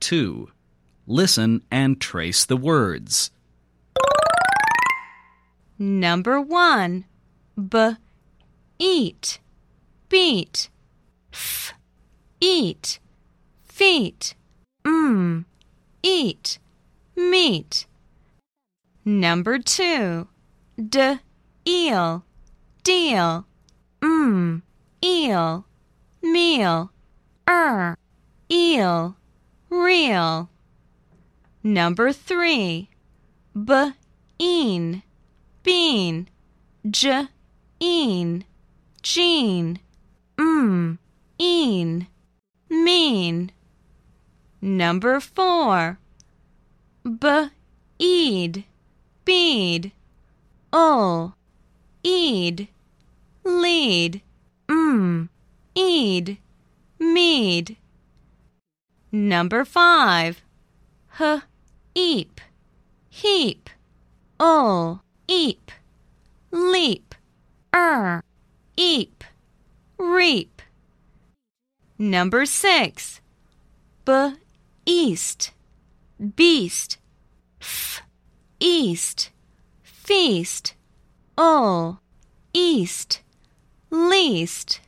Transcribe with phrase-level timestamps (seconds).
[0.00, 0.48] 2.
[1.06, 3.30] Listen and trace the words.
[5.78, 7.04] Number 1.
[7.68, 7.90] B.
[8.78, 9.38] Eat.
[10.08, 10.68] Beat.
[11.32, 11.72] F.
[12.40, 12.98] Eat.
[13.64, 14.34] Feat.
[14.84, 15.44] Mm.
[16.02, 16.58] Eat.
[17.16, 17.86] Meat.
[19.04, 20.26] Number 2.
[20.88, 21.18] D.
[21.66, 22.24] Eel.
[22.82, 23.46] Deal.
[24.00, 24.62] Mm.
[25.02, 25.64] Eel.
[26.22, 26.90] Meal.
[27.48, 27.96] Er.
[28.50, 29.16] Eel.
[29.70, 30.48] Real.
[31.62, 32.88] Number 3.
[33.54, 33.70] B.
[34.38, 35.02] Een.
[35.62, 36.28] Bean.
[36.82, 37.28] J.
[37.78, 38.44] Een.
[39.02, 39.78] Jean.
[40.36, 40.98] Mm.
[41.36, 42.06] Een.
[42.68, 43.50] Mean.
[44.60, 45.98] Number 4.
[47.02, 47.24] B.
[47.98, 48.64] Eed.
[49.24, 49.90] Bead.
[50.72, 51.34] Ul.
[52.02, 52.68] Eed.
[53.44, 54.20] Lead.
[54.66, 55.28] Mm.
[55.74, 56.38] Eed.
[56.98, 57.76] Mead.
[59.10, 60.42] Number 5.
[61.18, 61.42] H.
[61.94, 62.40] Eep.
[63.08, 63.70] Heap.
[64.38, 65.00] Ul.
[65.26, 65.72] Eep.
[66.50, 67.14] Leap.
[67.74, 68.22] Er.
[68.76, 69.24] Eep.
[69.98, 70.60] Reap.
[71.98, 73.20] Number 6.
[74.04, 74.32] B.
[74.84, 75.52] East.
[76.36, 76.98] Beast.
[77.60, 78.02] F.
[78.60, 79.30] East.
[79.82, 80.74] Feast.
[81.38, 81.98] Ul.
[82.52, 83.22] East.
[83.90, 84.80] Least.